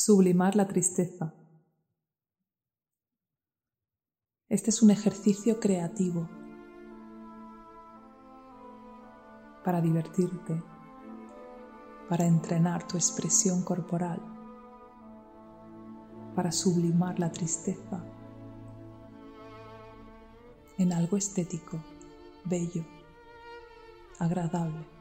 Sublimar 0.00 0.54
la 0.54 0.68
tristeza. 0.68 1.34
Este 4.48 4.70
es 4.70 4.80
un 4.80 4.92
ejercicio 4.92 5.58
creativo 5.58 6.28
para 9.64 9.80
divertirte, 9.80 10.62
para 12.08 12.26
entrenar 12.26 12.86
tu 12.86 12.96
expresión 12.96 13.64
corporal, 13.64 14.22
para 16.36 16.52
sublimar 16.52 17.18
la 17.18 17.32
tristeza 17.32 18.00
en 20.78 20.92
algo 20.92 21.16
estético, 21.16 21.76
bello, 22.44 22.84
agradable. 24.20 24.97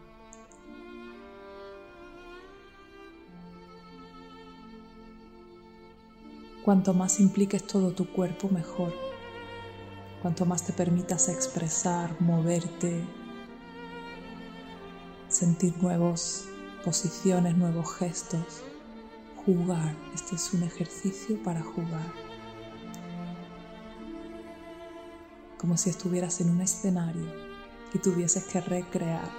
Cuanto 6.68 6.94
más 6.94 7.22
impliques 7.22 7.66
todo 7.66 7.94
tu 7.94 8.12
cuerpo, 8.12 8.50
mejor. 8.50 8.94
Cuanto 10.22 10.46
más 10.46 10.66
te 10.66 10.74
permitas 10.74 11.30
expresar, 11.30 12.20
moverte, 12.20 13.06
sentir 15.30 15.82
nuevas 15.82 16.44
posiciones, 16.84 17.56
nuevos 17.56 17.96
gestos, 17.96 18.64
jugar. 19.46 19.96
Este 20.14 20.36
es 20.36 20.54
un 20.54 20.64
ejercicio 20.64 21.42
para 21.42 21.62
jugar. 21.62 22.12
Como 25.58 25.78
si 25.78 25.90
estuvieras 25.90 26.42
en 26.42 26.50
un 26.50 26.60
escenario 26.60 27.32
y 27.94 28.00
tuvieses 28.00 28.44
que 28.44 28.60
recrear 28.60 29.32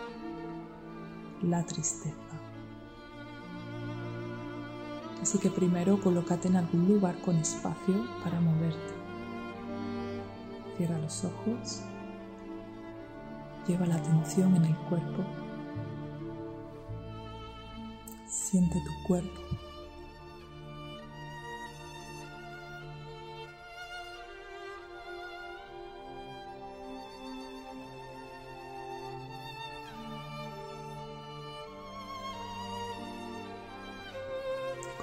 la 1.42 1.62
tristeza. 1.66 2.27
Así 5.22 5.38
que 5.38 5.50
primero 5.50 6.00
colócate 6.00 6.48
en 6.48 6.56
algún 6.56 6.88
lugar 6.88 7.20
con 7.22 7.36
espacio 7.36 7.94
para 8.22 8.40
moverte. 8.40 8.94
Cierra 10.76 10.98
los 10.98 11.24
ojos. 11.24 11.82
Lleva 13.66 13.86
la 13.86 13.96
atención 13.96 14.54
en 14.56 14.64
el 14.66 14.76
cuerpo. 14.76 15.24
Siente 18.26 18.76
tu 18.80 19.06
cuerpo. 19.06 19.40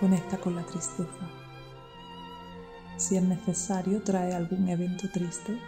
Conecta 0.06 0.38
con 0.38 0.54
la 0.54 0.62
tristeza. 0.62 1.28
Si 2.96 3.18
es 3.18 3.24
necesario, 3.24 4.04
trae 4.04 4.36
algún 4.36 4.70
evento 4.70 5.10
triste. 5.12 5.60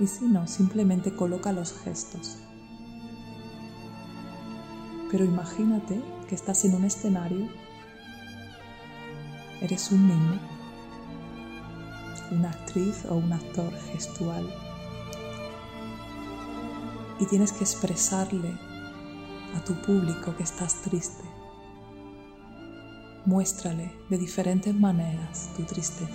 Y 0.00 0.08
si 0.08 0.24
no, 0.24 0.48
simplemente 0.48 1.14
coloca 1.14 1.52
los 1.52 1.72
gestos. 1.72 2.38
Pero 5.08 5.24
imagínate 5.24 6.02
que 6.28 6.34
estás 6.34 6.64
en 6.64 6.74
un 6.74 6.84
escenario. 6.84 7.48
Eres 9.60 9.92
un 9.92 10.08
niño, 10.08 10.40
una 12.32 12.50
actriz 12.50 13.04
o 13.08 13.14
un 13.14 13.32
actor 13.32 13.72
gestual. 13.92 14.52
Y 17.20 17.26
tienes 17.26 17.52
que 17.52 17.62
expresarle 17.62 18.58
a 19.54 19.62
tu 19.64 19.80
público 19.80 20.34
que 20.36 20.42
estás 20.42 20.82
triste 20.82 21.33
Muéstrale 23.26 23.90
de 24.10 24.18
diferentes 24.18 24.74
maneras 24.74 25.48
tu 25.56 25.62
tristeza. 25.62 26.12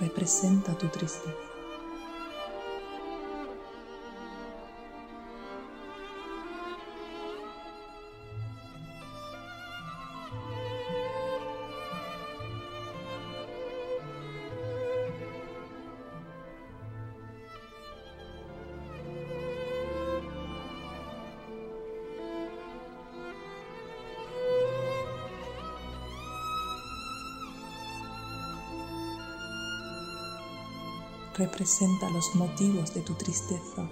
Representa 0.00 0.76
tu 0.76 0.88
tristeza. 0.88 1.59
Representa 31.40 32.10
los 32.10 32.34
motivos 32.34 32.92
de 32.92 33.00
tu 33.00 33.14
tristeza, 33.14 33.88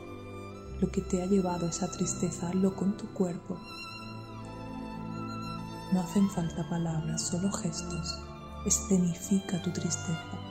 lo 0.81 0.91
que 0.91 1.00
te 1.00 1.22
ha 1.22 1.26
llevado 1.26 1.64
a 1.64 1.70
esa 1.70 1.91
tristeza, 1.91 2.48
hazlo 2.48 2.76
con 2.76 2.94
tu 2.98 3.06
cuerpo. 3.14 3.59
No 5.91 6.00
hacen 6.00 6.28
falta 6.28 6.69
palabras, 6.69 7.22
solo 7.22 7.50
gestos. 7.50 8.19
Escenifica 8.66 9.62
tu 9.62 9.70
tristeza. 9.72 10.47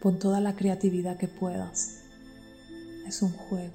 Pon 0.00 0.18
toda 0.18 0.40
la 0.40 0.56
creatividad 0.56 1.18
que 1.18 1.28
puedas. 1.28 2.04
Es 3.06 3.20
un 3.20 3.32
juego. 3.32 3.74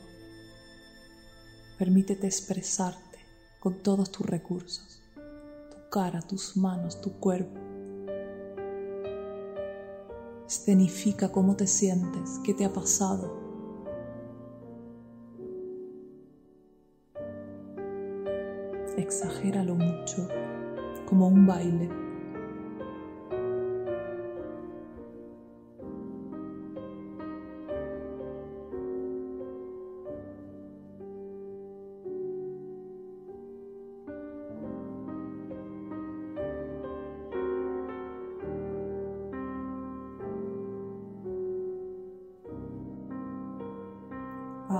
Permítete 1.78 2.25
expresarte 2.25 3.19
con 3.59 3.84
todos 3.84 4.12
tus 4.12 4.25
recursos. 4.25 5.03
Tu 5.14 5.90
cara, 5.91 6.22
tus 6.24 6.58
manos, 6.58 7.00
tu 7.00 7.20
cuerpo. 7.20 7.59
Escenifica 10.47 11.32
cómo 11.32 11.55
te 11.55 11.67
sientes, 11.67 12.40
qué 12.44 12.55
te 12.55 12.66
ha 12.66 12.73
pasado. 12.73 13.46
Exagéralo 18.97 19.76
mucho, 19.76 20.28
como 21.05 21.28
un 21.28 21.46
baile. 21.46 22.04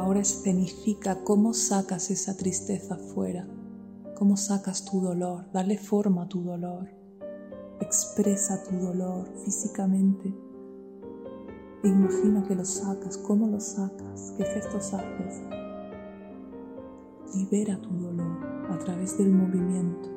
Ahora 0.06 0.19
escenifica 0.19 1.24
cómo 1.24 1.56
sacas 1.56 2.12
esa 2.12 2.38
tristeza 2.38 2.96
fuera, 2.96 3.48
cómo 4.16 4.38
sacas 4.38 4.86
tu 4.86 5.02
dolor, 5.02 5.46
dale 5.52 5.80
forma 5.80 6.25
a 6.25 6.30
tu 6.30 6.44
dolor. 6.44 6.92
Expresa 7.80 8.63
tu 8.69 8.75
dolor 8.75 9.28
físicamente. 9.44 10.31
E 11.84 11.88
imagina 11.88 12.44
que 12.44 12.54
lo 12.54 12.66
sacas, 12.66 13.18
cómo 13.18 13.48
lo 13.48 13.60
sacas, 13.60 14.31
qué 14.38 14.44
gestos 14.44 14.94
haces. 14.94 15.42
Libera 17.34 17.81
tu 17.81 17.90
dolor 17.90 18.46
a 18.69 18.78
través 18.78 19.18
del 19.18 19.31
movimiento. 19.31 20.15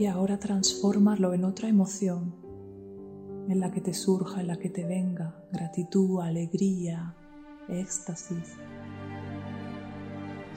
Y 0.00 0.06
ahora 0.06 0.38
transfórmalo 0.38 1.34
en 1.34 1.44
otra 1.44 1.68
emoción, 1.68 2.34
en 3.50 3.60
la 3.60 3.70
que 3.70 3.82
te 3.82 3.92
surja, 3.92 4.40
en 4.40 4.46
la 4.46 4.56
que 4.56 4.70
te 4.70 4.86
venga 4.86 5.44
gratitud, 5.52 6.22
alegría, 6.22 7.14
éxtasis. 7.68 8.56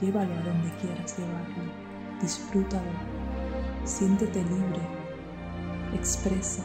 Llévalo 0.00 0.32
a 0.32 0.40
donde 0.40 0.74
quieras 0.80 1.18
llevarlo, 1.18 1.72
disfrútalo, 2.22 2.90
siéntete 3.84 4.42
libre, 4.44 4.80
expresa. 5.92 6.64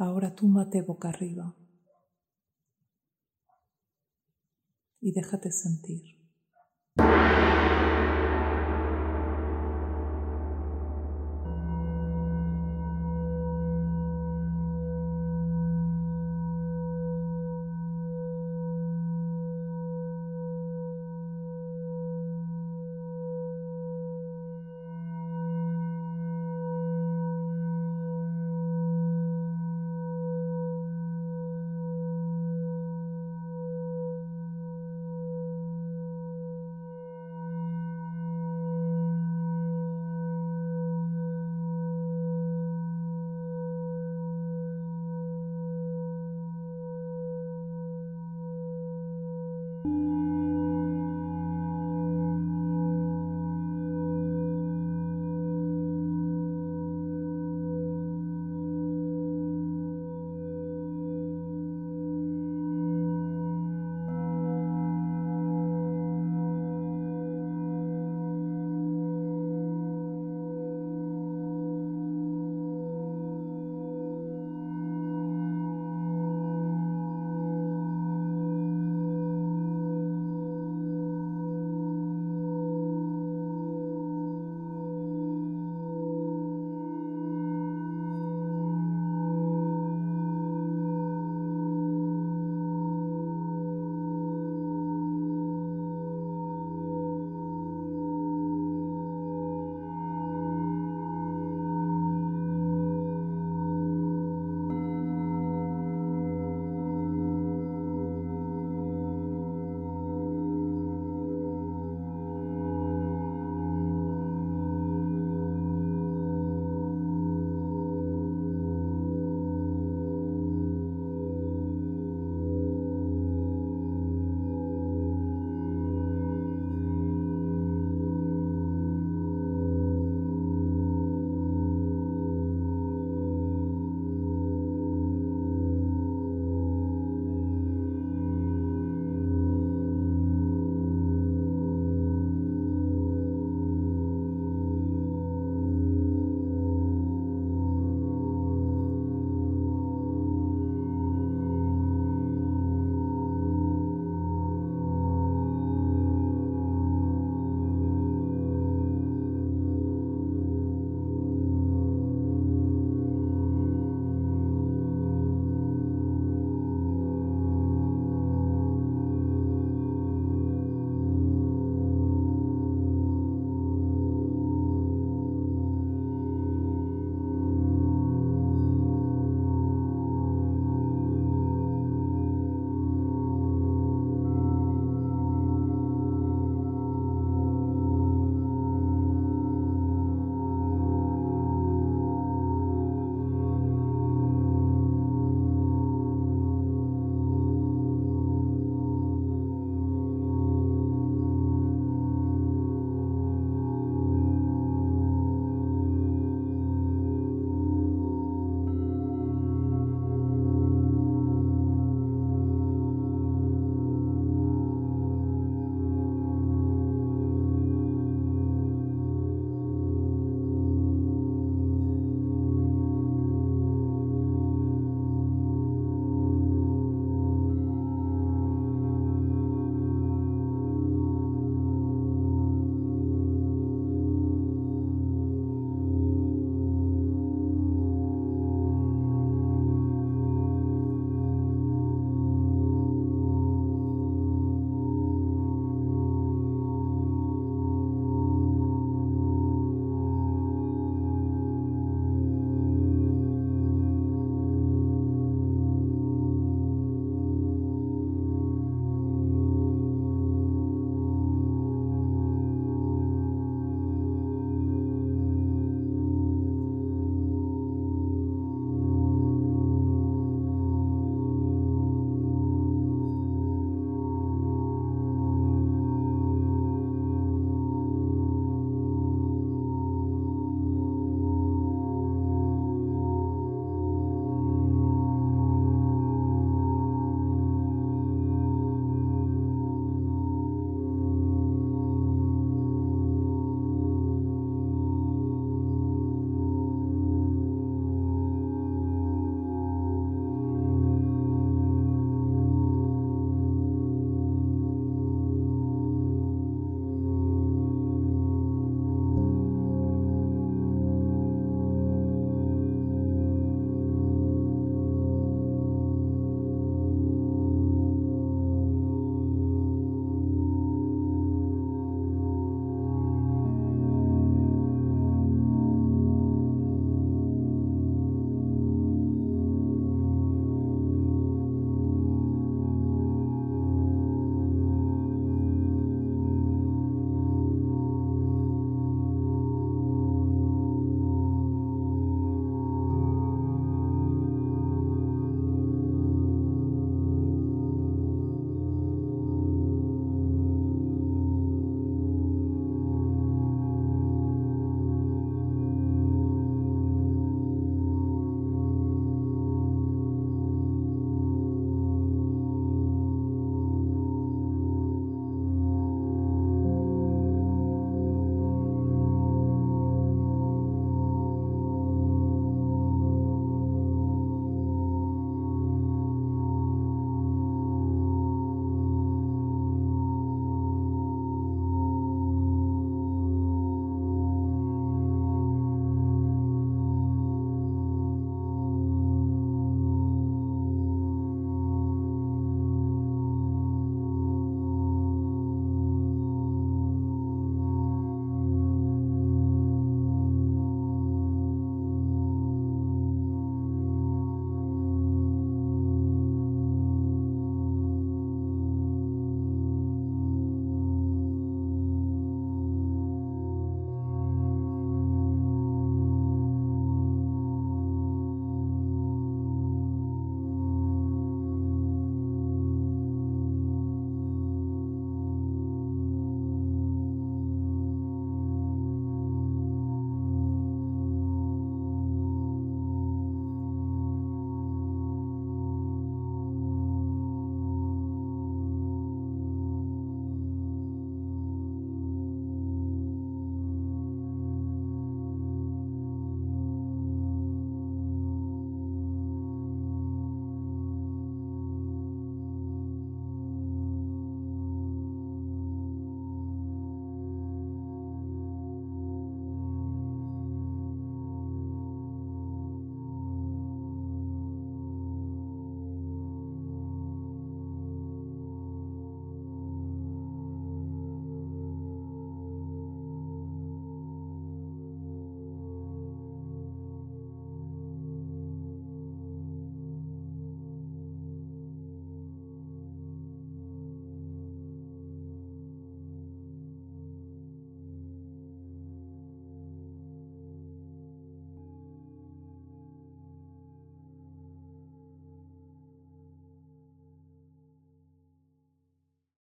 Ahora 0.00 0.32
túmbate 0.32 0.80
boca 0.82 1.08
arriba 1.08 1.56
y 5.00 5.10
déjate 5.10 5.50
sentir. 5.50 6.17